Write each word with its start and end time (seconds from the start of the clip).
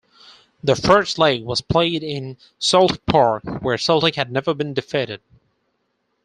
The 0.63 0.75
first 0.75 1.19
leg 1.19 1.43
was 1.43 1.61
played 1.61 2.01
in 2.01 2.37
Celtic 2.57 3.05
Park, 3.05 3.43
where 3.61 3.77
Celtic 3.77 4.15
had 4.15 4.31
never 4.31 4.55
been 4.55 4.73
defeated. 4.73 5.21